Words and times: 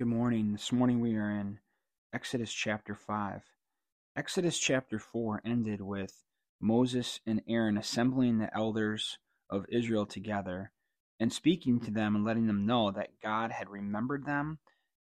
Good 0.00 0.08
morning. 0.08 0.52
This 0.52 0.72
morning 0.72 1.00
we 1.00 1.14
are 1.16 1.30
in 1.30 1.58
Exodus 2.14 2.50
chapter 2.50 2.94
5. 2.94 3.42
Exodus 4.16 4.58
chapter 4.58 4.98
4 4.98 5.42
ended 5.44 5.82
with 5.82 6.24
Moses 6.58 7.20
and 7.26 7.42
Aaron 7.46 7.76
assembling 7.76 8.38
the 8.38 8.48
elders 8.56 9.18
of 9.50 9.66
Israel 9.68 10.06
together 10.06 10.72
and 11.20 11.30
speaking 11.30 11.80
to 11.80 11.90
them 11.90 12.16
and 12.16 12.24
letting 12.24 12.46
them 12.46 12.64
know 12.64 12.90
that 12.90 13.20
God 13.22 13.50
had 13.50 13.68
remembered 13.68 14.24
them 14.24 14.60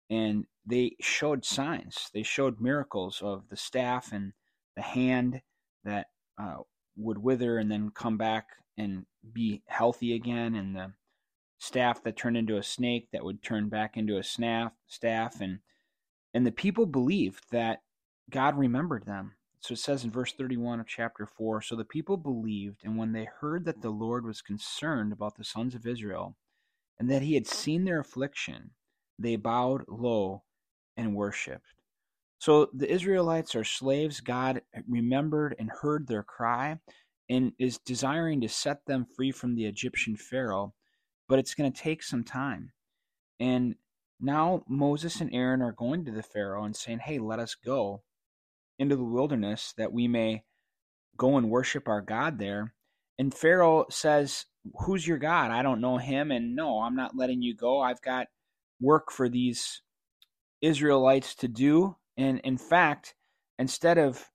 and 0.10 0.46
they 0.66 0.96
showed 1.00 1.46
signs. 1.46 2.10
They 2.12 2.24
showed 2.24 2.60
miracles 2.60 3.22
of 3.22 3.50
the 3.50 3.56
staff 3.56 4.12
and 4.12 4.34
the 4.76 4.82
hand 4.82 5.44
that 5.84 6.08
uh, 6.42 6.62
would 6.96 7.20
wither 7.20 7.60
and 7.60 7.70
then 7.70 7.92
come 7.92 8.18
back 8.18 8.48
and 8.76 9.06
be 9.32 9.62
healthy 9.68 10.16
again 10.16 10.56
and 10.56 10.76
the 10.76 10.94
staff 11.60 12.04
that 12.04 12.16
turned 12.16 12.38
into 12.38 12.58
a 12.58 12.64
snake 12.64 13.08
that 13.12 13.24
would 13.24 13.42
turn 13.42 13.70
back 13.70 13.98
into 13.98 14.18
a 14.18 14.24
staff 14.24 14.72
staff 14.88 15.42
and 15.42 15.60
and 16.34 16.46
the 16.46 16.52
people 16.52 16.86
believed 16.86 17.46
that 17.52 17.82
God 18.30 18.58
remembered 18.58 19.06
them. 19.06 19.34
So 19.60 19.74
it 19.74 19.80
says 19.80 20.04
in 20.04 20.12
verse 20.12 20.34
31 20.34 20.80
of 20.80 20.88
chapter 20.88 21.26
4 21.26 21.62
So 21.62 21.76
the 21.76 21.86
people 21.86 22.18
believed, 22.18 22.82
and 22.84 22.98
when 22.98 23.12
they 23.12 23.28
heard 23.40 23.66
that 23.66 23.82
the 23.82 23.90
Lord 23.90 24.26
was 24.26 24.42
concerned 24.42 25.12
about 25.12 25.36
the 25.36 25.44
sons 25.44 25.74
of 25.74 25.88
Israel, 25.88 26.36
and 27.00 27.10
that 27.10 27.22
he 27.22 27.34
had 27.34 27.48
seen 27.48 27.86
their 27.86 28.00
affliction, 28.00 28.72
they 29.18 29.36
bowed 29.36 29.86
low 29.88 30.44
and 30.96 31.16
worshipped. 31.16 31.74
So 32.40 32.70
the 32.74 32.92
Israelites 32.92 33.56
are 33.56 33.64
slaves. 33.64 34.20
God 34.20 34.62
remembered 34.88 35.56
and 35.58 35.72
heard 35.82 36.08
their 36.08 36.24
cry 36.24 36.80
and 37.30 37.52
is 37.58 37.80
desiring 37.80 38.42
to 38.42 38.50
set 38.50 38.86
them 38.86 39.08
free 39.16 39.32
from 39.32 39.56
the 39.56 39.66
Egyptian 39.66 40.16
Pharaoh 40.16 40.74
but 41.28 41.40
it's 41.40 41.54
going 41.54 41.72
to 41.72 41.82
take 41.82 42.04
some 42.04 42.24
time. 42.24 42.72
And 43.40 43.76
now 44.20 44.64
Moses 44.68 45.22
and 45.22 45.34
Aaron 45.34 45.62
are 45.62 45.72
going 45.72 46.06
to 46.06 46.12
the 46.12 46.24
Pharaoh 46.24 46.64
and 46.64 46.76
saying, 46.76 47.00
Hey, 47.00 47.20
let 47.20 47.40
us 47.40 47.56
go 47.56 48.04
into 48.80 48.96
the 48.96 49.04
wilderness 49.04 49.74
that 49.78 49.92
we 49.92 50.08
may 50.08 50.44
go 51.18 51.38
and 51.38 51.50
worship 51.50 51.88
our 51.88 52.02
God 52.02 52.40
there. 52.40 52.74
And 53.20 53.34
Pharaoh 53.34 53.86
says, 53.90 54.46
Who's 54.86 55.08
your 55.08 55.18
God? 55.18 55.52
I 55.52 55.64
don't 55.64 55.82
know 55.82 55.98
him. 55.98 56.32
And 56.32 56.56
no, 56.56 56.82
I'm 56.82 56.96
not 56.96 57.16
letting 57.16 57.42
you 57.42 57.56
go. 57.56 57.80
I've 57.80 58.02
got 58.02 58.28
work 58.80 59.12
for 59.12 59.30
these 59.30 59.82
Israelites 60.62 61.36
to 61.36 61.48
do. 61.48 61.96
And 62.18 62.40
in 62.40 62.58
fact, 62.58 63.16
instead 63.60 63.98
of 63.98 64.30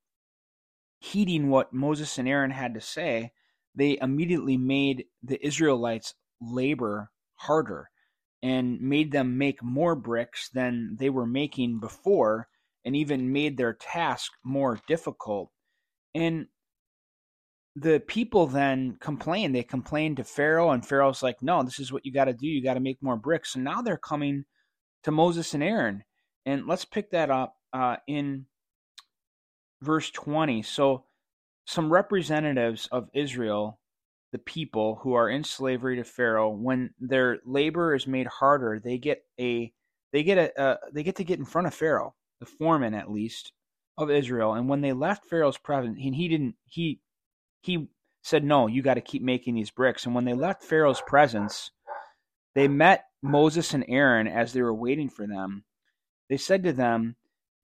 heeding 1.00 1.50
what 1.50 1.72
Moses 1.72 2.18
and 2.18 2.28
Aaron 2.28 2.50
had 2.50 2.74
to 2.74 2.80
say, 2.80 3.32
they 3.74 3.98
immediately 4.00 4.56
made 4.56 5.06
the 5.22 5.44
Israelites 5.44 6.14
labor 6.42 7.10
harder 7.34 7.88
and 8.42 8.80
made 8.80 9.12
them 9.12 9.38
make 9.38 9.62
more 9.62 9.94
bricks 9.94 10.48
than 10.50 10.96
they 10.98 11.10
were 11.10 11.26
making 11.26 11.78
before 11.78 12.48
and 12.84 12.96
even 12.96 13.32
made 13.32 13.56
their 13.56 13.74
task 13.74 14.32
more 14.44 14.80
difficult. 14.88 15.50
And 16.14 16.46
the 17.76 18.02
people 18.06 18.46
then 18.46 18.96
complained. 19.00 19.54
They 19.54 19.62
complained 19.62 20.18
to 20.18 20.24
Pharaoh, 20.24 20.70
and 20.70 20.86
Pharaoh's 20.86 21.22
like, 21.22 21.40
No, 21.40 21.62
this 21.62 21.78
is 21.78 21.92
what 21.92 22.04
you 22.04 22.12
got 22.12 22.26
to 22.26 22.34
do. 22.34 22.46
You 22.46 22.62
got 22.62 22.74
to 22.74 22.80
make 22.80 23.02
more 23.02 23.16
bricks. 23.16 23.54
And 23.54 23.64
now 23.64 23.80
they're 23.80 23.96
coming 23.96 24.44
to 25.04 25.10
Moses 25.10 25.54
and 25.54 25.62
Aaron. 25.62 26.04
And 26.44 26.66
let's 26.66 26.84
pick 26.84 27.10
that 27.12 27.30
up 27.30 27.56
uh, 27.72 27.96
in 28.06 28.46
verse 29.80 30.10
20. 30.10 30.62
So, 30.62 31.04
some 31.64 31.92
representatives 31.92 32.88
of 32.90 33.08
Israel 33.14 33.78
the 34.32 34.38
people 34.38 34.98
who 35.02 35.12
are 35.12 35.28
in 35.28 35.44
slavery 35.44 35.96
to 35.96 36.04
Pharaoh, 36.04 36.50
when 36.50 36.94
their 36.98 37.38
labor 37.44 37.94
is 37.94 38.06
made 38.06 38.26
harder, 38.26 38.80
they 38.82 38.98
get 38.98 39.24
a 39.38 39.72
they 40.12 40.22
get 40.22 40.38
a 40.38 40.60
uh, 40.60 40.76
they 40.92 41.02
get 41.02 41.16
to 41.16 41.24
get 41.24 41.38
in 41.38 41.44
front 41.44 41.66
of 41.66 41.74
Pharaoh, 41.74 42.14
the 42.40 42.46
foreman 42.46 42.94
at 42.94 43.10
least 43.10 43.52
of 43.98 44.10
Israel. 44.10 44.54
And 44.54 44.68
when 44.68 44.80
they 44.80 44.94
left 44.94 45.26
Pharaoh's 45.26 45.58
presence, 45.58 45.98
and 46.02 46.14
he 46.14 46.28
didn't 46.28 46.56
he 46.64 47.00
he 47.60 47.88
said 48.22 48.42
no, 48.42 48.66
you 48.66 48.82
got 48.82 48.94
to 48.94 49.00
keep 49.02 49.22
making 49.22 49.54
these 49.54 49.70
bricks. 49.70 50.06
And 50.06 50.14
when 50.14 50.24
they 50.24 50.34
left 50.34 50.64
Pharaoh's 50.64 51.02
presence, 51.06 51.70
they 52.54 52.68
met 52.68 53.04
Moses 53.22 53.74
and 53.74 53.84
Aaron 53.86 54.26
as 54.26 54.52
they 54.52 54.62
were 54.62 54.74
waiting 54.74 55.10
for 55.10 55.26
them. 55.26 55.64
They 56.30 56.38
said 56.38 56.62
to 56.64 56.72
them, 56.72 57.16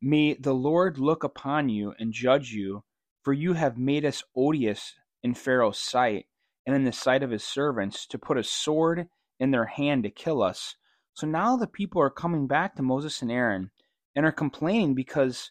"May 0.03 0.35
the 0.35 0.55
Lord 0.55 0.99
look 0.99 1.25
upon 1.25 1.71
you 1.71 1.95
and 1.99 2.13
judge 2.13 2.53
you, 2.53 2.85
for 3.23 3.33
you 3.33 3.55
have 3.55 3.79
made 3.79 4.05
us 4.05 4.23
odious 4.37 4.95
in 5.23 5.33
Pharaoh's 5.33 5.79
sight." 5.79 6.27
And 6.69 6.77
in 6.77 6.85
the 6.85 6.93
sight 6.93 7.23
of 7.23 7.31
his 7.31 7.43
servants 7.43 8.07
to 8.07 8.19
put 8.19 8.37
a 8.37 8.45
sword 8.45 9.07
in 9.41 9.53
their 9.53 9.65
hand 9.65 10.03
to 10.03 10.11
kill 10.11 10.43
us. 10.43 10.77
So 11.15 11.27
now 11.27 11.57
the 11.57 11.67
people 11.67 12.03
are 12.03 12.11
coming 12.11 12.47
back 12.47 12.77
to 12.77 12.83
Moses 12.83 13.23
and 13.23 13.33
Aaron 13.33 13.71
and 14.15 14.27
are 14.27 14.33
complaining 14.33 14.95
because 14.95 15.51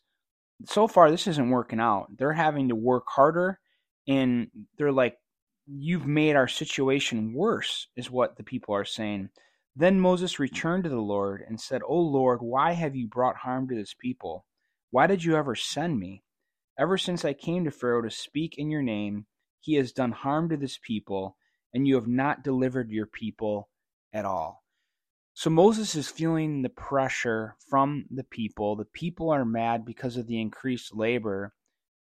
so 0.66 0.88
far 0.88 1.10
this 1.10 1.26
isn't 1.26 1.50
working 1.50 1.80
out. 1.80 2.06
They're 2.16 2.34
having 2.34 2.70
to 2.70 2.76
work 2.76 3.06
harder 3.08 3.60
and 4.08 4.50
they're 4.78 4.92
like, 4.92 5.18
You've 5.66 6.06
made 6.06 6.36
our 6.36 6.48
situation 6.48 7.34
worse, 7.34 7.88
is 7.98 8.12
what 8.12 8.38
the 8.38 8.44
people 8.44 8.76
are 8.76 8.86
saying. 8.86 9.30
Then 9.76 10.00
Moses 10.00 10.38
returned 10.38 10.84
to 10.84 10.90
the 10.92 10.98
Lord 10.98 11.44
and 11.46 11.60
said, 11.60 11.82
O 11.88 11.98
Lord, 11.98 12.44
why 12.44 12.74
have 12.74 12.96
you 12.96 13.08
brought 13.08 13.38
harm 13.38 13.68
to 13.70 13.76
this 13.76 13.96
people? 14.00 14.46
Why 14.92 15.08
did 15.08 15.24
you 15.24 15.36
ever 15.36 15.56
send 15.56 16.00
me? 16.00 16.22
Ever 16.78 16.96
since 16.96 17.26
I 17.26 17.34
came 17.34 17.66
to 17.66 17.72
Pharaoh 17.72 18.04
to 18.04 18.12
speak 18.12 18.60
in 18.60 18.70
your 18.70 18.84
name, 18.84 19.26
he 19.60 19.76
has 19.76 19.92
done 19.92 20.12
harm 20.12 20.50
to 20.50 20.58
this 20.58 20.80
people, 20.82 21.38
and 21.74 21.88
you 21.88 21.96
have 21.96 22.08
not 22.08 22.44
delivered 22.44 22.90
your 22.90 23.08
people 23.08 23.70
at 24.14 24.26
all. 24.26 24.64
So 25.34 25.50
Moses 25.50 25.94
is 25.96 26.10
feeling 26.10 26.62
the 26.62 26.70
pressure 26.70 27.56
from 27.70 28.06
the 28.10 28.24
people. 28.24 28.76
The 28.76 28.86
people 28.86 29.30
are 29.30 29.46
mad 29.46 29.86
because 29.86 30.18
of 30.18 30.26
the 30.26 30.42
increased 30.42 30.96
labor. 30.96 31.54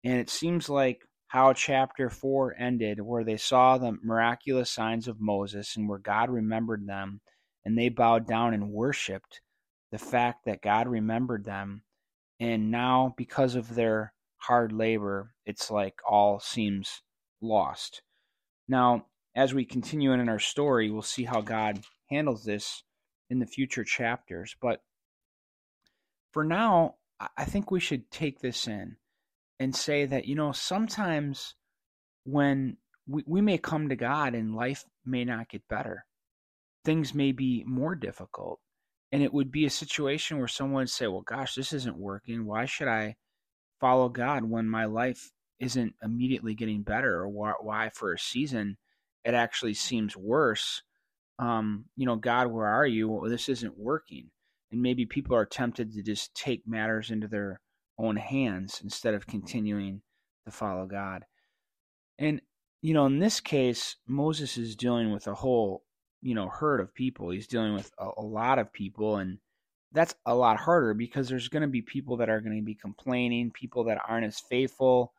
And 0.04 0.18
it 0.18 0.28
seems 0.28 0.68
like 0.68 1.00
how 1.28 1.54
chapter 1.54 2.10
4 2.10 2.56
ended, 2.58 3.00
where 3.00 3.24
they 3.24 3.38
saw 3.38 3.78
the 3.78 3.96
miraculous 4.02 4.70
signs 4.70 5.08
of 5.08 5.20
Moses 5.20 5.76
and 5.76 5.88
where 5.88 5.98
God 5.98 6.28
remembered 6.28 6.86
them, 6.86 7.22
and 7.64 7.78
they 7.78 7.88
bowed 7.88 8.26
down 8.26 8.52
and 8.52 8.70
worshiped 8.70 9.40
the 9.90 9.98
fact 9.98 10.44
that 10.44 10.60
God 10.60 10.88
remembered 10.88 11.44
them. 11.46 11.84
And 12.38 12.70
now, 12.70 13.14
because 13.16 13.54
of 13.54 13.74
their 13.74 14.12
hard 14.38 14.72
labor, 14.72 15.32
it's 15.46 15.70
like 15.70 15.94
all 16.06 16.38
seems 16.38 17.00
lost. 17.42 18.02
Now, 18.68 19.06
as 19.34 19.52
we 19.54 19.64
continue 19.64 20.12
in 20.12 20.28
our 20.28 20.38
story, 20.38 20.90
we'll 20.90 21.02
see 21.02 21.24
how 21.24 21.40
God 21.40 21.80
handles 22.10 22.44
this 22.44 22.82
in 23.30 23.38
the 23.38 23.46
future 23.46 23.84
chapters. 23.84 24.54
But 24.60 24.82
for 26.32 26.44
now, 26.44 26.96
I 27.36 27.44
think 27.44 27.70
we 27.70 27.80
should 27.80 28.10
take 28.10 28.40
this 28.40 28.66
in 28.66 28.96
and 29.58 29.74
say 29.74 30.06
that, 30.06 30.26
you 30.26 30.34
know, 30.34 30.52
sometimes 30.52 31.54
when 32.24 32.76
we, 33.06 33.22
we 33.26 33.40
may 33.40 33.58
come 33.58 33.88
to 33.88 33.96
God 33.96 34.34
and 34.34 34.54
life 34.54 34.84
may 35.04 35.24
not 35.24 35.48
get 35.48 35.68
better, 35.68 36.04
things 36.84 37.14
may 37.14 37.32
be 37.32 37.64
more 37.66 37.94
difficult. 37.94 38.60
And 39.10 39.22
it 39.22 39.32
would 39.32 39.52
be 39.52 39.66
a 39.66 39.70
situation 39.70 40.38
where 40.38 40.48
someone 40.48 40.82
would 40.82 40.90
say, 40.90 41.06
well, 41.06 41.22
gosh, 41.22 41.54
this 41.54 41.72
isn't 41.72 41.98
working. 41.98 42.46
Why 42.46 42.64
should 42.64 42.88
I 42.88 43.16
follow 43.80 44.08
God 44.08 44.44
when 44.44 44.68
my 44.68 44.86
life 44.86 45.30
isn't 45.62 45.94
immediately 46.02 46.54
getting 46.54 46.82
better 46.82 47.20
or 47.20 47.28
why, 47.28 47.52
why 47.60 47.90
for 47.94 48.12
a 48.12 48.18
season 48.18 48.76
it 49.24 49.32
actually 49.32 49.74
seems 49.74 50.16
worse 50.16 50.82
um, 51.38 51.86
you 51.96 52.06
know 52.06 52.16
god 52.16 52.48
where 52.48 52.66
are 52.66 52.86
you? 52.86 53.08
Well, 53.08 53.30
this 53.30 53.48
isn't 53.48 53.78
working. 53.78 54.30
And 54.70 54.80
maybe 54.80 55.04
people 55.06 55.36
are 55.36 55.44
tempted 55.44 55.92
to 55.92 56.02
just 56.02 56.34
take 56.34 56.66
matters 56.66 57.10
into 57.10 57.28
their 57.28 57.60
own 57.98 58.16
hands 58.16 58.80
instead 58.82 59.14
of 59.14 59.26
continuing 59.26 60.00
to 60.46 60.50
follow 60.50 60.86
god. 60.86 61.24
And 62.18 62.40
you 62.80 62.94
know 62.94 63.06
in 63.06 63.18
this 63.18 63.40
case 63.40 63.96
moses 64.06 64.58
is 64.58 64.74
dealing 64.74 65.12
with 65.12 65.28
a 65.28 65.34
whole 65.34 65.84
you 66.20 66.34
know 66.34 66.48
herd 66.48 66.80
of 66.80 66.94
people. 66.94 67.30
He's 67.30 67.46
dealing 67.46 67.74
with 67.74 67.90
a, 67.98 68.08
a 68.18 68.22
lot 68.22 68.58
of 68.58 68.72
people 68.72 69.16
and 69.16 69.38
that's 69.92 70.14
a 70.24 70.34
lot 70.34 70.56
harder 70.56 70.94
because 70.94 71.28
there's 71.28 71.48
going 71.48 71.62
to 71.62 71.68
be 71.68 71.82
people 71.82 72.16
that 72.18 72.30
are 72.30 72.40
going 72.40 72.56
to 72.56 72.64
be 72.64 72.74
complaining 72.74 73.50
people 73.50 73.84
that 73.84 74.00
aren't 74.08 74.26
as 74.26 74.40
faithful 74.40 75.12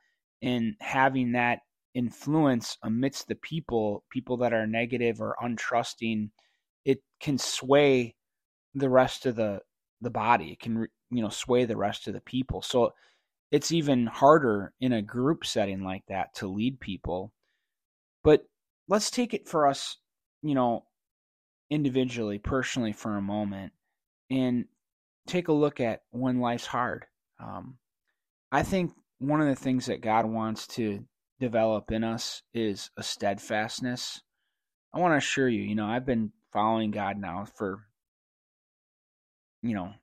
in 0.44 0.76
having 0.82 1.32
that 1.32 1.60
influence 1.96 2.78
amidst 2.84 3.30
the 3.30 3.36
people, 3.36 4.04
people 4.12 4.36
that 4.38 4.54
are 4.54 4.68
negative 4.68 5.22
or 5.22 5.38
untrusting, 5.42 6.30
it 6.84 7.02
can 7.22 7.38
sway 7.38 8.14
the 8.76 8.90
rest 8.90 9.26
of 9.26 9.38
the 9.38 9.62
the 10.02 10.10
body. 10.10 10.52
It 10.52 10.60
can 10.60 10.86
you 11.10 11.22
know 11.22 11.30
sway 11.30 11.64
the 11.64 11.78
rest 11.78 12.08
of 12.08 12.14
the 12.14 12.22
people. 12.22 12.62
So 12.62 12.92
it's 13.52 13.72
even 13.72 14.06
harder 14.06 14.74
in 14.82 14.92
a 14.92 15.02
group 15.02 15.46
setting 15.46 15.84
like 15.84 16.04
that 16.10 16.34
to 16.36 16.48
lead 16.48 16.80
people. 16.82 17.32
But 18.22 18.44
let's 18.90 19.10
take 19.10 19.34
it 19.34 19.48
for 19.48 19.66
us, 19.68 19.98
you 20.42 20.56
know, 20.56 20.84
individually, 21.70 22.38
personally 22.38 22.92
for 22.92 23.16
a 23.16 23.22
moment 23.22 23.72
and 24.30 24.66
take 25.26 25.48
a 25.48 25.54
look 25.54 25.80
at 25.80 26.02
when 26.12 26.42
life's 26.42 26.66
hard. 26.66 27.06
Um, 27.40 27.78
I 28.52 28.64
think 28.64 28.92
one 29.24 29.42
of 29.42 29.48
the 29.48 29.56
things 29.56 29.86
that 29.88 30.02
God 30.02 30.26
wants 30.26 30.68
to 30.68 31.06
develop 31.40 31.92
in 31.92 32.04
us 32.04 32.44
is 32.54 32.90
a 32.98 33.04
steadfastness. 33.04 34.22
I 34.94 35.00
want 35.00 35.14
to 35.14 35.18
assure 35.18 35.50
you, 35.50 35.62
you 35.62 35.76
know, 35.76 35.88
I've 35.88 36.06
been 36.06 36.32
following 36.52 36.92
God 36.92 37.18
now 37.18 37.46
for, 37.56 37.88
you 39.62 39.74
know, 39.74 39.94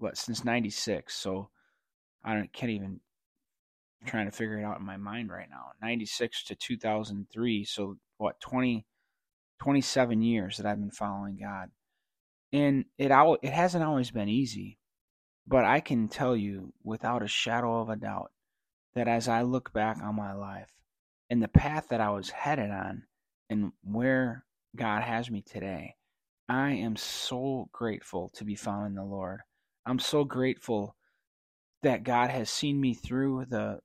what 0.00 0.16
since 0.16 0.44
96 0.44 1.14
so 1.14 1.50
i 2.24 2.34
don't 2.34 2.52
can't 2.52 2.72
even 2.72 3.00
I'm 4.00 4.08
trying 4.08 4.26
to 4.26 4.32
figure 4.36 4.58
it 4.58 4.64
out 4.64 4.80
in 4.80 4.86
my 4.86 4.96
mind 4.96 5.30
right 5.30 5.48
now 5.48 5.72
96 5.82 6.44
to 6.44 6.54
2003 6.56 7.64
so 7.64 7.96
what 8.16 8.40
20 8.40 8.86
27 9.60 10.22
years 10.22 10.56
that 10.56 10.66
i've 10.66 10.80
been 10.80 10.90
following 10.90 11.38
god 11.38 11.68
and 12.52 12.86
it 12.98 13.12
it 13.42 13.52
hasn't 13.52 13.84
always 13.84 14.10
been 14.10 14.28
easy 14.28 14.78
but 15.46 15.64
i 15.64 15.80
can 15.80 16.08
tell 16.08 16.34
you 16.34 16.72
without 16.82 17.22
a 17.22 17.28
shadow 17.28 17.80
of 17.80 17.90
a 17.90 17.96
doubt 17.96 18.30
that 18.94 19.08
as 19.08 19.28
i 19.28 19.42
look 19.42 19.72
back 19.72 19.98
on 20.02 20.14
my 20.14 20.32
life 20.32 20.70
and 21.28 21.42
the 21.42 21.48
path 21.48 21.86
that 21.88 22.00
i 22.00 22.10
was 22.10 22.30
headed 22.30 22.70
on 22.70 23.02
and 23.48 23.72
where 23.82 24.44
god 24.76 25.02
has 25.02 25.30
me 25.30 25.42
today 25.42 25.94
I 26.50 26.72
am 26.72 26.96
so 26.96 27.68
grateful 27.70 28.28
to 28.30 28.44
be 28.44 28.56
found 28.56 28.88
in 28.88 28.94
the 28.96 29.04
Lord. 29.04 29.42
I'm 29.86 30.00
so 30.00 30.24
grateful 30.24 30.96
that 31.84 32.02
God 32.02 32.30
has 32.30 32.50
seen 32.50 32.80
me 32.80 32.92
through 32.92 33.44
the, 33.44 33.78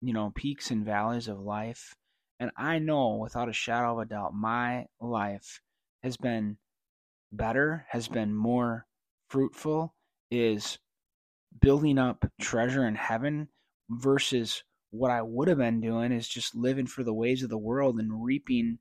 you 0.00 0.12
know, 0.12 0.30
peaks 0.32 0.70
and 0.70 0.84
valleys 0.84 1.26
of 1.26 1.40
life. 1.40 1.96
And 2.38 2.52
I 2.56 2.78
know 2.78 3.16
without 3.16 3.48
a 3.48 3.52
shadow 3.52 3.94
of 3.94 3.98
a 3.98 4.04
doubt, 4.04 4.34
my 4.34 4.86
life 5.00 5.60
has 6.04 6.16
been 6.16 6.58
better, 7.32 7.86
has 7.88 8.06
been 8.06 8.32
more 8.32 8.86
fruitful, 9.28 9.92
is 10.30 10.78
building 11.60 11.98
up 11.98 12.24
treasure 12.40 12.86
in 12.86 12.94
heaven 12.94 13.48
versus 13.88 14.62
what 14.90 15.10
I 15.10 15.22
would 15.22 15.48
have 15.48 15.58
been 15.58 15.80
doing 15.80 16.12
is 16.12 16.28
just 16.28 16.54
living 16.54 16.86
for 16.86 17.04
the 17.04 17.14
ways 17.14 17.42
of 17.42 17.50
the 17.50 17.58
world 17.58 17.98
and 17.98 18.24
reaping 18.24 18.78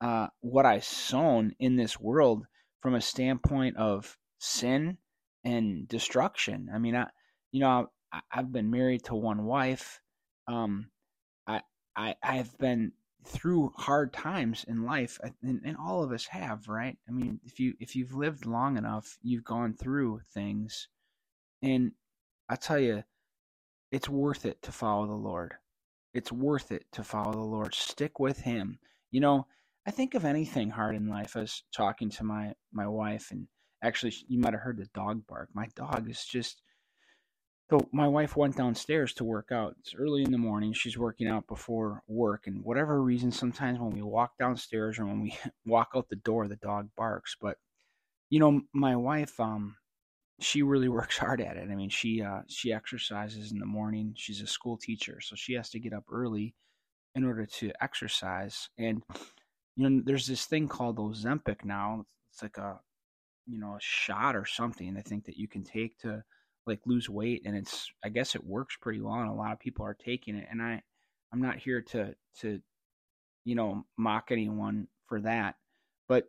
uh, 0.00 0.28
what 0.40 0.66
I 0.66 0.80
sown 0.80 1.54
in 1.58 1.76
this 1.76 1.98
world 1.98 2.46
from 2.80 2.94
a 2.94 3.00
standpoint 3.00 3.76
of 3.76 4.16
sin 4.38 4.98
and 5.44 5.88
destruction. 5.88 6.68
I 6.72 6.78
mean, 6.78 6.94
I, 6.94 7.08
you 7.50 7.60
know, 7.60 7.90
I, 8.12 8.20
have 8.28 8.52
been 8.52 8.70
married 8.70 9.04
to 9.04 9.14
one 9.14 9.44
wife. 9.44 10.00
Um, 10.46 10.90
I, 11.46 11.62
I, 11.96 12.14
I've 12.22 12.56
been 12.58 12.92
through 13.24 13.72
hard 13.76 14.12
times 14.12 14.64
in 14.68 14.84
life, 14.84 15.18
and, 15.42 15.60
and 15.64 15.76
all 15.76 16.02
of 16.02 16.12
us 16.12 16.26
have, 16.26 16.68
right? 16.68 16.96
I 17.08 17.12
mean, 17.12 17.40
if 17.44 17.58
you 17.58 17.74
if 17.80 17.96
you've 17.96 18.14
lived 18.14 18.46
long 18.46 18.78
enough, 18.78 19.18
you've 19.22 19.44
gone 19.44 19.74
through 19.74 20.20
things, 20.32 20.88
and 21.62 21.92
I 22.48 22.56
tell 22.56 22.78
you, 22.78 23.02
it's 23.90 24.08
worth 24.08 24.44
it 24.44 24.60
to 24.62 24.72
follow 24.72 25.06
the 25.06 25.12
Lord. 25.12 25.54
It's 26.14 26.32
worth 26.32 26.72
it 26.72 26.84
to 26.92 27.04
follow 27.04 27.32
the 27.32 27.38
Lord. 27.40 27.74
Stick 27.74 28.18
with 28.18 28.40
Him. 28.40 28.78
You 29.10 29.20
know, 29.20 29.46
I 29.86 29.90
think 29.90 30.14
of 30.14 30.24
anything 30.24 30.70
hard 30.70 30.96
in 30.96 31.08
life. 31.08 31.36
as 31.36 31.62
talking 31.74 32.10
to 32.10 32.24
my 32.24 32.54
my 32.72 32.86
wife, 32.86 33.30
and 33.30 33.48
actually, 33.82 34.14
you 34.28 34.38
might 34.38 34.52
have 34.52 34.62
heard 34.62 34.78
the 34.78 34.88
dog 34.94 35.26
bark. 35.26 35.48
My 35.54 35.66
dog 35.74 36.08
is 36.10 36.24
just. 36.24 36.62
So 37.70 37.86
my 37.92 38.08
wife 38.08 38.34
went 38.34 38.56
downstairs 38.56 39.12
to 39.14 39.24
work 39.24 39.52
out. 39.52 39.76
It's 39.80 39.94
early 39.94 40.22
in 40.22 40.32
the 40.32 40.38
morning. 40.38 40.72
She's 40.72 40.96
working 40.96 41.28
out 41.28 41.46
before 41.46 42.02
work, 42.06 42.46
and 42.46 42.64
whatever 42.64 43.02
reason, 43.02 43.30
sometimes 43.30 43.78
when 43.78 43.90
we 43.90 44.00
walk 44.00 44.38
downstairs 44.38 44.98
or 44.98 45.04
when 45.04 45.20
we 45.20 45.36
walk 45.66 45.90
out 45.94 46.08
the 46.08 46.16
door, 46.16 46.48
the 46.48 46.56
dog 46.56 46.88
barks. 46.96 47.36
But 47.40 47.58
you 48.30 48.40
know, 48.40 48.62
my 48.72 48.96
wife, 48.96 49.38
um, 49.40 49.76
she 50.40 50.62
really 50.62 50.88
works 50.88 51.18
hard 51.18 51.40
at 51.40 51.56
it. 51.56 51.68
I 51.70 51.74
mean, 51.74 51.90
she 51.90 52.22
uh, 52.22 52.42
she 52.48 52.72
exercises 52.72 53.52
in 53.52 53.58
the 53.58 53.66
morning. 53.66 54.14
She's 54.16 54.40
a 54.40 54.46
school 54.46 54.76
teacher, 54.76 55.20
so 55.20 55.36
she 55.36 55.54
has 55.54 55.70
to 55.70 55.80
get 55.80 55.92
up 55.92 56.04
early 56.10 56.54
in 57.14 57.24
order 57.24 57.46
to 57.46 57.72
exercise. 57.80 58.68
And 58.78 59.02
you 59.76 59.88
know, 59.88 60.02
there's 60.04 60.26
this 60.26 60.46
thing 60.46 60.68
called 60.68 60.98
Ozempic 60.98 61.64
now. 61.64 62.04
It's 62.32 62.42
like 62.42 62.58
a, 62.58 62.80
you 63.46 63.58
know, 63.58 63.74
a 63.76 63.80
shot 63.80 64.36
or 64.36 64.44
something. 64.44 64.96
I 64.96 65.02
think 65.02 65.24
that 65.26 65.36
you 65.36 65.48
can 65.48 65.64
take 65.64 65.98
to 66.00 66.22
like 66.66 66.80
lose 66.86 67.08
weight, 67.08 67.42
and 67.44 67.56
it's 67.56 67.90
I 68.04 68.08
guess 68.08 68.34
it 68.34 68.44
works 68.44 68.76
pretty 68.80 69.00
well, 69.00 69.14
and 69.14 69.30
a 69.30 69.34
lot 69.34 69.52
of 69.52 69.60
people 69.60 69.84
are 69.84 69.94
taking 69.94 70.36
it. 70.36 70.46
And 70.50 70.62
I, 70.62 70.82
I'm 71.32 71.40
not 71.40 71.56
here 71.56 71.82
to 71.82 72.14
to, 72.40 72.60
you 73.44 73.54
know, 73.54 73.84
mock 73.96 74.30
anyone 74.30 74.88
for 75.06 75.20
that, 75.22 75.56
but 76.08 76.24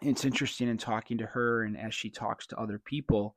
it's 0.00 0.24
interesting 0.24 0.68
in 0.68 0.78
talking 0.78 1.18
to 1.18 1.26
her 1.26 1.64
and 1.64 1.78
as 1.78 1.94
she 1.94 2.10
talks 2.10 2.46
to 2.48 2.58
other 2.58 2.78
people, 2.78 3.34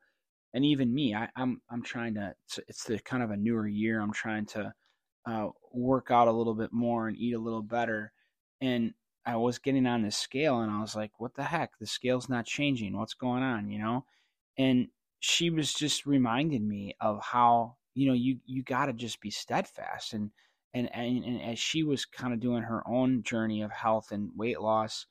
and 0.53 0.65
even 0.65 0.93
me. 0.93 1.15
I, 1.15 1.29
I'm 1.35 1.61
I'm 1.69 1.83
trying 1.83 2.15
to. 2.15 2.33
It's, 2.67 2.83
the 2.83 2.99
kind 2.99 3.23
of 3.23 3.31
a 3.31 3.37
newer 3.37 3.67
year. 3.67 4.01
I'm 4.01 4.13
trying 4.13 4.45
to 4.47 4.73
uh, 5.25 5.47
work 5.71 6.07
out 6.11 6.27
a 6.27 6.31
little 6.31 6.55
bit 6.55 6.73
more 6.73 7.07
and 7.07 7.17
eat 7.17 7.33
a 7.33 7.39
little 7.39 7.61
better. 7.61 8.11
And 8.59 8.93
I 9.25 9.35
was 9.35 9.59
getting 9.59 9.85
on 9.85 10.01
the 10.01 10.11
scale 10.11 10.61
and 10.61 10.71
I 10.71 10.81
was 10.81 10.95
like, 10.95 11.11
what 11.19 11.35
the 11.35 11.43
heck? 11.43 11.77
The 11.79 11.85
scale's 11.85 12.29
not 12.29 12.45
changing. 12.45 12.97
What's 12.97 13.13
going 13.13 13.43
on? 13.43 13.69
You 13.69 13.79
know? 13.79 14.05
And 14.57 14.87
she 15.19 15.49
was 15.49 15.73
just 15.73 16.05
reminding 16.05 16.67
me 16.67 16.95
of 16.99 17.21
how, 17.23 17.75
you 17.93 18.07
know, 18.07 18.13
you, 18.13 18.39
you 18.45 18.63
got 18.63 18.87
to 18.87 18.93
just 18.93 19.21
be 19.21 19.29
steadfast. 19.29 20.13
And, 20.13 20.31
and, 20.73 20.89
and, 20.93 21.23
and 21.23 21.41
as 21.41 21.59
she 21.59 21.83
was 21.83 22.05
kind 22.05 22.33
of 22.33 22.39
doing 22.39 22.63
her 22.63 22.83
own 22.87 23.23
journey 23.23 23.61
of 23.61 23.71
health 23.71 24.11
and 24.11 24.31
weight 24.35 24.59
loss, 24.59 25.05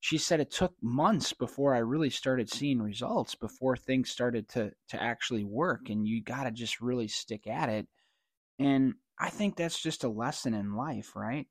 she 0.00 0.18
said 0.18 0.40
it 0.40 0.50
took 0.50 0.74
months 0.82 1.32
before 1.32 1.74
I 1.74 1.78
really 1.78 2.10
started 2.10 2.50
seeing 2.50 2.80
results, 2.80 3.34
before 3.34 3.76
things 3.76 4.10
started 4.10 4.48
to, 4.50 4.72
to 4.88 5.02
actually 5.02 5.44
work. 5.44 5.88
And 5.88 6.06
you 6.06 6.22
got 6.22 6.44
to 6.44 6.50
just 6.50 6.80
really 6.80 7.08
stick 7.08 7.46
at 7.46 7.68
it. 7.68 7.86
And 8.58 8.94
I 9.18 9.30
think 9.30 9.56
that's 9.56 9.80
just 9.80 10.04
a 10.04 10.08
lesson 10.08 10.54
in 10.54 10.76
life, 10.76 11.16
right? 11.16 11.46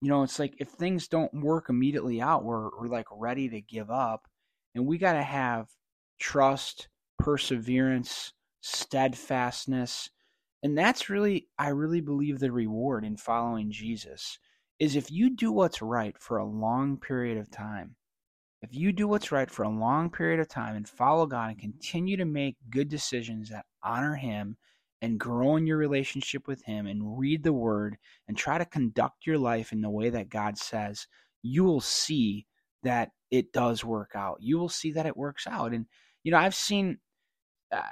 you 0.00 0.08
know, 0.08 0.22
it's 0.22 0.38
like 0.38 0.54
if 0.58 0.68
things 0.68 1.08
don't 1.08 1.32
work 1.34 1.68
immediately 1.68 2.20
out, 2.20 2.44
we're, 2.44 2.70
we're 2.78 2.88
like 2.88 3.06
ready 3.12 3.48
to 3.50 3.60
give 3.60 3.90
up. 3.90 4.26
And 4.74 4.86
we 4.86 4.98
got 4.98 5.12
to 5.12 5.22
have 5.22 5.68
trust, 6.18 6.88
perseverance, 7.18 8.32
steadfastness. 8.62 10.10
And 10.62 10.76
that's 10.76 11.10
really, 11.10 11.48
I 11.58 11.68
really 11.68 12.00
believe 12.00 12.38
the 12.38 12.52
reward 12.52 13.04
in 13.04 13.16
following 13.16 13.70
Jesus 13.70 14.38
is 14.80 14.96
if 14.96 15.10
you 15.10 15.30
do 15.30 15.52
what's 15.52 15.82
right 15.82 16.16
for 16.18 16.38
a 16.38 16.44
long 16.44 16.96
period 16.96 17.36
of 17.36 17.50
time, 17.50 17.94
if 18.62 18.74
you 18.74 18.92
do 18.92 19.06
what's 19.06 19.30
right 19.30 19.50
for 19.50 19.62
a 19.62 19.68
long 19.68 20.10
period 20.10 20.40
of 20.40 20.48
time 20.48 20.74
and 20.74 20.88
follow 20.88 21.26
God 21.26 21.50
and 21.50 21.58
continue 21.58 22.16
to 22.16 22.24
make 22.24 22.56
good 22.70 22.88
decisions 22.88 23.50
that 23.50 23.66
honor 23.82 24.14
Him 24.14 24.56
and 25.02 25.20
grow 25.20 25.56
in 25.56 25.66
your 25.66 25.76
relationship 25.76 26.46
with 26.46 26.62
Him 26.64 26.86
and 26.86 27.18
read 27.18 27.42
the 27.42 27.52
Word 27.52 27.96
and 28.26 28.36
try 28.36 28.58
to 28.58 28.64
conduct 28.64 29.26
your 29.26 29.38
life 29.38 29.72
in 29.72 29.80
the 29.82 29.90
way 29.90 30.10
that 30.10 30.28
God 30.28 30.58
says, 30.58 31.06
you 31.42 31.64
will 31.64 31.80
see 31.80 32.46
that 32.82 33.10
it 33.30 33.52
does 33.52 33.84
work 33.84 34.12
out. 34.14 34.38
You 34.40 34.58
will 34.58 34.68
see 34.68 34.92
that 34.92 35.06
it 35.06 35.16
works 35.16 35.46
out. 35.46 35.72
And, 35.72 35.86
you 36.22 36.32
know, 36.32 36.38
I've 36.38 36.54
seen, 36.54 36.98
uh, 37.72 37.82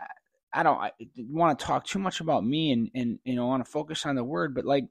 I 0.53 0.63
don't 0.63 0.79
I 0.79 0.93
want 1.19 1.59
to 1.59 1.65
talk 1.65 1.87
too 1.87 1.99
much 1.99 2.21
about 2.21 2.45
me 2.45 2.73
and, 2.73 2.91
and, 2.95 3.19
you 3.25 3.37
know, 3.37 3.47
want 3.47 3.65
to 3.65 3.71
focus 3.71 4.05
on 4.07 4.17
the 4.17 4.25
Word, 4.25 4.55
but 4.55 4.65
like, 4.65 4.85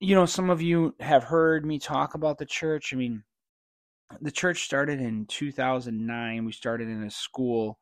you 0.00 0.14
know, 0.14 0.26
some 0.26 0.50
of 0.50 0.62
you 0.62 0.94
have 1.00 1.24
heard 1.24 1.64
me 1.64 1.78
talk 1.78 2.14
about 2.14 2.38
the 2.38 2.46
church. 2.46 2.92
I 2.92 2.96
mean, 2.96 3.22
the 4.20 4.30
church 4.30 4.64
started 4.64 5.00
in 5.00 5.26
2009. 5.26 6.44
We 6.44 6.52
started 6.52 6.88
in 6.88 7.04
a 7.04 7.10
school 7.10 7.78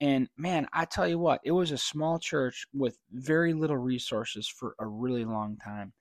and 0.00 0.28
man, 0.36 0.68
I 0.72 0.84
tell 0.84 1.08
you 1.08 1.18
what, 1.18 1.40
it 1.42 1.52
was 1.52 1.70
a 1.70 1.78
small 1.78 2.18
church 2.18 2.66
with 2.72 2.98
very 3.12 3.54
little 3.54 3.78
resources 3.78 4.46
for 4.46 4.74
a 4.78 4.86
really 4.86 5.24
long 5.24 5.56
time. 5.56 5.92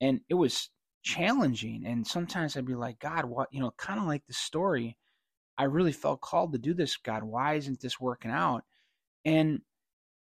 And 0.00 0.20
it 0.28 0.34
was 0.34 0.70
challenging. 1.02 1.84
And 1.86 2.06
sometimes 2.06 2.56
I'd 2.56 2.64
be 2.64 2.74
like, 2.74 2.98
God, 2.98 3.26
what, 3.26 3.48
you 3.52 3.60
know, 3.60 3.72
kind 3.76 4.00
of 4.00 4.06
like 4.06 4.26
the 4.26 4.32
story. 4.32 4.96
I 5.58 5.64
really 5.64 5.92
felt 5.92 6.22
called 6.22 6.52
to 6.52 6.58
do 6.58 6.72
this. 6.72 6.96
God, 6.96 7.24
why 7.24 7.54
isn't 7.54 7.80
this 7.80 8.00
working 8.00 8.30
out? 8.30 8.64
And, 9.24 9.60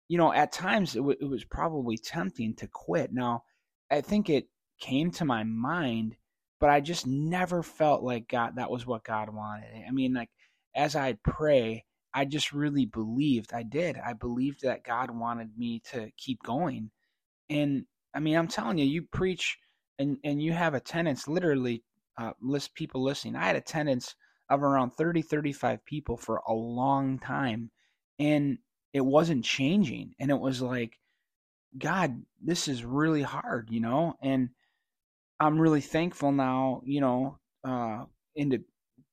you 0.08 0.18
know, 0.18 0.32
at 0.32 0.54
times 0.54 0.96
it, 0.96 1.00
w- 1.00 1.18
it 1.20 1.26
was 1.26 1.44
probably 1.44 1.98
tempting 1.98 2.56
to 2.56 2.68
quit. 2.68 3.12
Now, 3.12 3.44
I 3.92 4.02
think 4.02 4.30
it 4.30 4.48
came 4.80 5.12
to 5.12 5.26
my 5.26 5.44
mind, 5.44 6.16
but 6.60 6.70
I 6.70 6.80
just 6.82 7.08
never 7.08 7.64
felt 7.64 8.04
like 8.04 8.28
God, 8.28 8.56
that 8.56 8.72
was 8.72 8.86
what 8.86 9.04
God 9.04 9.30
wanted. 9.30 9.70
I 9.88 9.92
mean, 9.92 10.14
like, 10.14 10.30
as 10.76 10.96
I'd 10.96 11.22
pray, 11.24 11.86
I 12.14 12.26
just 12.26 12.54
really 12.54 12.86
believed. 12.86 13.54
I 13.54 13.64
did. 13.64 13.98
I 13.98 14.14
believed 14.14 14.62
that 14.62 14.84
God 14.84 15.12
wanted 15.12 15.58
me 15.58 15.82
to 15.92 16.12
keep 16.18 16.42
going. 16.44 16.92
And 17.50 17.86
I 18.14 18.20
mean, 18.20 18.36
I'm 18.36 18.48
telling 18.48 18.78
you, 18.78 18.86
you 18.86 19.04
preach 19.04 19.58
and 20.00 20.18
and 20.24 20.42
you 20.42 20.54
have 20.54 20.74
attendance 20.74 21.28
literally 21.28 21.84
uh, 22.18 22.34
list 22.42 22.74
people 22.74 23.04
listening. 23.04 23.36
I 23.36 23.46
had 23.46 23.56
attendance 23.56 24.16
of 24.50 24.64
around 24.64 24.92
30 24.92 25.22
35 25.22 25.84
people 25.86 26.18
for 26.18 26.42
a 26.48 26.54
long 26.54 27.20
time 27.20 27.70
and 28.20 28.58
it 28.94 29.02
wasn't 29.02 29.44
changing 29.44 30.14
and 30.20 30.32
it 30.32 30.40
was 30.40 30.62
like 30.62 30.98
god 31.78 32.24
this 32.42 32.68
is 32.68 32.84
really 32.84 33.22
hard 33.22 33.70
you 33.70 33.80
know 33.80 34.16
and 34.22 34.50
i'm 35.40 35.60
really 35.60 35.82
thankful 35.82 36.32
now 36.32 36.82
you 36.86 37.02
know 37.02 37.38
uh 37.64 38.04
into 38.36 38.60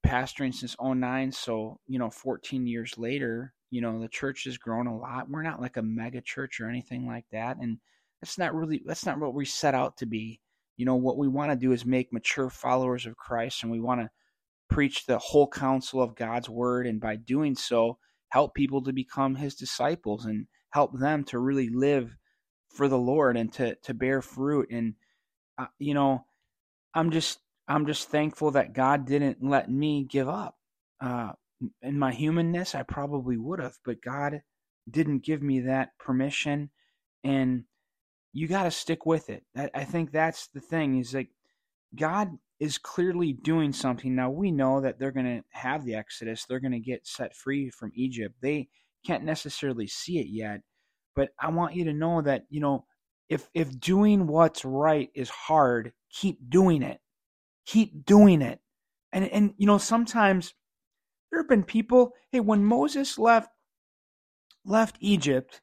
pastoring 0.04 0.54
since 0.54 0.76
09 0.83 1.33
so 1.33 1.78
you 1.87 1.99
know 1.99 2.11
14 2.11 2.66
years 2.66 2.95
later 2.99 3.54
you 3.71 3.81
know 3.81 4.00
the 4.00 4.09
church 4.09 4.45
has 4.45 4.57
grown 4.57 4.87
a 4.87 4.97
lot. 4.97 5.28
We're 5.28 5.43
not 5.43 5.61
like 5.61 5.76
a 5.76 5.83
mega 5.83 6.21
church 6.21 6.61
or 6.61 6.69
anything 6.69 7.09
like 7.09 7.25
that 7.33 7.57
and 7.61 7.78
that's 8.21 8.38
not 8.38 8.54
really 8.54 8.83
that's 8.87 9.04
not 9.04 9.19
what 9.19 9.35
we 9.35 9.45
set 9.45 9.75
out 9.75 9.97
to 9.97 10.07
be. 10.07 10.40
You 10.76 10.87
know 10.87 10.95
what 10.95 11.19
we 11.19 11.26
want 11.26 11.50
to 11.50 11.57
do 11.57 11.73
is 11.73 11.85
make 11.85 12.12
mature 12.12 12.50
followers 12.50 13.04
of 13.04 13.16
christ 13.16 13.62
and 13.62 13.73
we 13.73 13.81
want 13.81 14.00
to 14.00 14.11
preach 14.69 15.07
the 15.07 15.19
whole 15.19 15.49
counsel 15.49 16.00
of 16.00 16.14
god's 16.14 16.49
word 16.49 16.87
and 16.87 17.00
by 17.00 17.16
doing 17.16 17.54
so 17.54 17.99
help 18.28 18.54
people 18.54 18.83
to 18.83 18.93
become 18.93 19.35
his 19.35 19.54
disciples 19.54 20.25
and 20.25 20.47
help 20.71 20.97
them 20.99 21.25
to 21.25 21.38
really 21.38 21.69
live 21.69 22.16
for 22.69 22.88
the 22.88 22.99
Lord 22.99 23.37
and 23.37 23.52
to 23.54 23.76
to 23.76 23.95
bear 23.95 24.21
fruit. 24.21 24.69
And 24.71 24.95
you 25.78 25.94
know 25.94 26.25
I'm 26.94 27.11
just 27.11 27.40
I'm 27.66 27.87
just 27.87 28.11
thankful 28.11 28.52
that 28.52 28.75
God 28.75 29.06
didn't 29.06 29.38
let 29.42 29.70
me 29.70 30.04
give 30.04 30.28
up. 30.28 30.56
Uh, 31.00 31.32
in 31.82 31.99
my 31.99 32.12
humanness, 32.12 32.75
I 32.75 32.82
probably 32.82 33.37
would 33.37 33.61
have, 33.61 33.78
but 33.84 34.02
God 34.02 34.42
didn't 34.88 35.25
give 35.25 35.42
me 35.42 35.61
that 35.61 35.90
permission, 35.99 36.70
and 37.23 37.64
you 38.32 38.49
got 38.49 38.64
to 38.64 38.70
stick 38.70 39.06
with 39.06 39.30
it. 39.30 39.44
I, 39.56 39.70
I 39.75 39.84
think 39.84 40.12
that's 40.12 40.49
the 40.49 40.61
thing. 40.61 40.99
Is 40.99 41.14
like 41.14 41.30
God 41.96 42.38
is 42.61 42.78
clearly 42.78 43.32
doing 43.32 43.73
something. 43.73 44.14
Now 44.14 44.30
we 44.30 44.50
know 44.50 44.80
that 44.80 44.99
they're 44.99 45.11
going 45.11 45.26
to 45.26 45.44
have 45.50 45.84
the 45.84 45.94
Exodus. 45.94 46.44
They're 46.44 46.61
going 46.61 46.73
to 46.73 46.78
get 46.78 47.06
set 47.06 47.34
free 47.34 47.70
from 47.70 47.92
Egypt. 47.94 48.37
They 48.40 48.68
can't 49.06 49.25
necessarily 49.25 49.87
see 49.87 50.18
it 50.18 50.28
yet, 50.28 50.61
but 51.16 51.30
I 51.40 51.50
want 51.50 51.75
you 51.75 51.84
to 51.87 51.92
know 51.92 52.23
that 52.23 52.44
you 52.50 52.61
know 52.61 52.84
if 53.28 53.49
if 53.54 53.78
doing 53.78 54.26
what's 54.26 54.64
right 54.64 55.11
is 55.14 55.31
hard, 55.31 55.93
keep 56.11 56.38
doing 56.49 56.83
it. 56.83 57.00
Keep 57.66 58.04
doing 58.04 58.43
it. 58.43 58.61
And 59.12 59.25
and 59.28 59.54
you 59.57 59.66
know 59.66 59.78
sometimes 59.78 60.54
there 61.31 61.40
have 61.40 61.49
been 61.49 61.64
people, 61.64 62.12
hey, 62.31 62.40
when 62.40 62.64
Moses 62.64 63.19
left 63.19 63.49
left 64.64 64.97
Egypt 65.00 65.61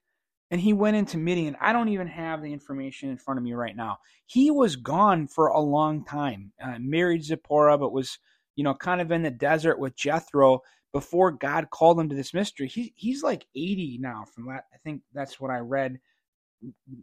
and 0.51 0.60
he 0.60 0.74
went 0.74 0.98
into 0.98 1.18
Midian, 1.18 1.56
I 1.62 1.72
don't 1.72 1.89
even 1.89 2.08
have 2.08 2.41
the 2.41 2.51
information 2.51 3.10
in 3.10 3.18
front 3.18 3.38
of 3.38 3.44
me 3.44 3.53
right 3.53 3.75
now. 3.75 4.00
He 4.25 4.51
was 4.51 4.75
gone 4.75 5.27
for 5.27 5.48
a 5.48 5.60
long 5.60 6.03
time. 6.03 6.51
Uh, 6.62 6.75
married 6.80 7.24
Zipporah, 7.24 7.77
but 7.77 7.94
was, 7.94 8.20
you 8.58 8.63
know, 8.63 8.74
kind 8.74 9.00
of 9.00 9.12
in 9.12 9.24
the 9.24 9.32
desert 9.32 9.80
with 9.80 9.96
Jethro 9.96 10.60
before 10.91 11.32
God 11.32 11.70
called 11.70 12.00
him 12.00 12.10
to 12.10 12.15
this 12.15 12.34
mystery. 12.34 12.68
He, 12.68 12.94
he's 12.98 13.24
like 13.24 13.46
80 13.56 14.00
now 14.01 14.25
from 14.36 14.48
that. 14.48 14.65
I 14.74 14.77
think 14.84 15.03
that's 15.13 15.39
what 15.39 15.51
I 15.51 15.60
read 15.60 16.00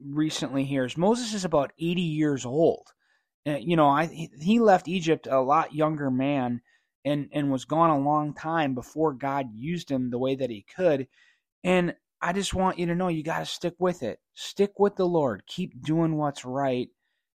recently 0.06 0.64
here. 0.64 0.84
Is 0.84 0.96
Moses 0.96 1.34
is 1.34 1.44
about 1.44 1.72
80 1.78 2.00
years 2.00 2.44
old. 2.44 2.86
Uh, 3.46 3.56
you 3.56 3.76
know, 3.76 3.88
I 3.88 4.28
he 4.40 4.60
left 4.60 4.88
Egypt 4.88 5.26
a 5.30 5.40
lot 5.40 5.74
younger 5.74 6.10
man 6.10 6.60
and 7.04 7.28
and 7.32 7.50
was 7.50 7.64
gone 7.64 7.90
a 7.90 7.98
long 7.98 8.34
time 8.34 8.74
before 8.74 9.12
God 9.12 9.46
used 9.54 9.90
him 9.90 10.10
the 10.10 10.18
way 10.18 10.34
that 10.34 10.50
he 10.50 10.64
could. 10.76 11.08
And 11.64 11.94
I 12.20 12.32
just 12.32 12.54
want 12.54 12.78
you 12.78 12.86
to 12.86 12.94
know 12.94 13.08
you 13.08 13.22
got 13.22 13.40
to 13.40 13.46
stick 13.46 13.74
with 13.78 14.02
it. 14.02 14.18
Stick 14.34 14.78
with 14.78 14.96
the 14.96 15.06
Lord. 15.06 15.44
Keep 15.46 15.82
doing 15.82 16.16
what's 16.16 16.44
right. 16.44 16.88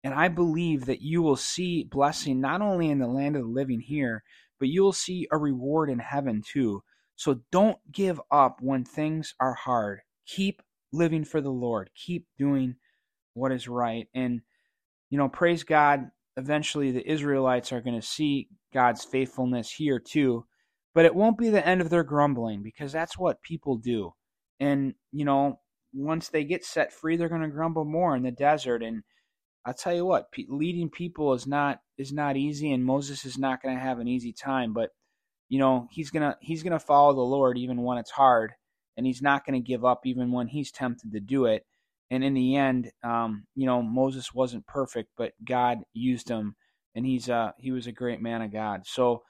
And 0.03 0.13
I 0.13 0.29
believe 0.29 0.85
that 0.85 1.01
you 1.01 1.21
will 1.21 1.35
see 1.35 1.83
blessing 1.83 2.39
not 2.39 2.61
only 2.61 2.89
in 2.89 2.99
the 2.99 3.07
land 3.07 3.35
of 3.35 3.41
the 3.41 3.49
living 3.49 3.81
here, 3.81 4.23
but 4.57 4.69
you 4.69 4.81
will 4.81 4.93
see 4.93 5.27
a 5.31 5.37
reward 5.37 5.89
in 5.89 5.99
heaven 5.99 6.41
too. 6.41 6.83
So 7.15 7.41
don't 7.51 7.79
give 7.91 8.21
up 8.31 8.59
when 8.61 8.85
things 8.85 9.35
are 9.41 9.53
hard. 9.53 9.99
Keep 10.25 10.61
living 10.91 11.23
for 11.23 11.41
the 11.41 11.51
Lord. 11.51 11.89
Keep 11.95 12.25
doing 12.37 12.75
what 13.33 13.51
is 13.51 13.67
right. 13.67 14.07
And, 14.13 14.41
you 15.09 15.17
know, 15.17 15.29
praise 15.29 15.63
God. 15.63 16.09
Eventually, 16.37 16.91
the 16.91 17.09
Israelites 17.09 17.71
are 17.71 17.81
going 17.81 17.99
to 17.99 18.05
see 18.05 18.47
God's 18.73 19.03
faithfulness 19.03 19.71
here 19.71 19.99
too. 19.99 20.45
But 20.95 21.05
it 21.05 21.15
won't 21.15 21.37
be 21.37 21.49
the 21.49 21.65
end 21.65 21.81
of 21.81 21.89
their 21.89 22.03
grumbling 22.03 22.63
because 22.63 22.91
that's 22.91 23.17
what 23.17 23.43
people 23.43 23.77
do. 23.77 24.13
And, 24.59 24.95
you 25.11 25.25
know, 25.25 25.59
once 25.93 26.29
they 26.29 26.43
get 26.43 26.65
set 26.65 26.91
free, 26.91 27.15
they're 27.15 27.29
going 27.29 27.41
to 27.41 27.47
grumble 27.47 27.85
more 27.85 28.15
in 28.15 28.23
the 28.23 28.31
desert. 28.31 28.83
And 28.83 29.03
I'll 29.65 29.73
tell 29.73 29.95
you 29.95 30.05
what, 30.05 30.27
leading 30.47 30.89
people 30.89 31.33
is 31.33 31.45
not 31.45 31.79
is 31.97 32.11
not 32.11 32.37
easy, 32.37 32.71
and 32.71 32.83
Moses 32.83 33.25
is 33.25 33.37
not 33.37 33.61
going 33.61 33.75
to 33.75 33.81
have 33.81 33.99
an 33.99 34.07
easy 34.07 34.33
time. 34.33 34.73
But 34.73 34.89
you 35.49 35.59
know, 35.59 35.87
he's 35.91 36.09
gonna 36.11 36.37
he's 36.41 36.63
gonna 36.63 36.79
follow 36.79 37.13
the 37.13 37.21
Lord 37.21 37.57
even 37.57 37.83
when 37.83 37.97
it's 37.97 38.11
hard 38.11 38.53
and 38.99 39.07
he's 39.07 39.21
not 39.21 39.45
going 39.45 39.53
to 39.53 39.65
give 39.65 39.85
up 39.85 40.05
even 40.05 40.29
when 40.29 40.45
he's 40.45 40.73
tempted 40.73 41.13
to 41.13 41.21
do 41.21 41.45
it. 41.45 41.65
And 42.11 42.21
in 42.21 42.33
the 42.33 42.57
end, 42.57 42.91
um, 43.01 43.45
you 43.55 43.65
know, 43.65 43.81
Moses 43.81 44.33
wasn't 44.33 44.67
perfect, 44.67 45.11
but 45.15 45.31
God 45.45 45.79
used 45.93 46.27
him, 46.27 46.57
and 46.95 47.05
he's 47.05 47.29
uh, 47.29 47.51
he 47.57 47.71
was 47.71 47.87
a 47.87 47.93
great 47.93 48.21
man 48.21 48.41
of 48.41 48.51
God. 48.51 48.81
So 48.85 49.23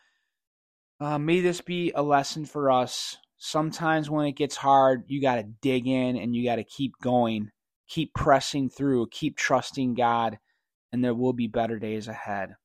uh, 0.99 1.19
may 1.19 1.41
this 1.41 1.61
be 1.61 1.91
a 1.93 2.01
lesson 2.01 2.45
for 2.45 2.71
us. 2.71 3.17
Sometimes 3.37 4.09
when 4.09 4.25
it 4.25 4.35
gets 4.35 4.55
hard, 4.55 5.03
you 5.05 5.21
got 5.21 5.35
to 5.35 5.43
dig 5.61 5.85
in 5.85 6.17
and 6.17 6.35
you 6.35 6.43
got 6.43 6.55
to 6.55 6.63
keep 6.63 6.93
going, 6.99 7.51
keep 7.87 8.11
pressing 8.15 8.71
through, 8.71 9.09
keep 9.11 9.37
trusting 9.37 9.93
God, 9.93 10.39
and 10.91 11.03
there 11.03 11.13
will 11.13 11.33
be 11.33 11.47
better 11.47 11.77
days 11.77 12.07
ahead. 12.07 12.55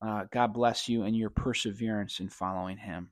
Uh, 0.00 0.26
God 0.30 0.54
bless 0.54 0.88
you 0.88 1.02
and 1.02 1.16
your 1.16 1.30
perseverance 1.30 2.20
in 2.20 2.28
following 2.28 2.76
Him. 2.76 3.10